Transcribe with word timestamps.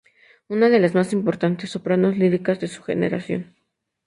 Una 0.47 0.67
de 0.69 0.79
las 0.79 0.95
más 0.95 1.13
importantes 1.13 1.69
sopranos 1.69 2.17
líricas 2.17 2.59
de 2.59 2.67
su 2.67 2.81
generación. 2.81 3.55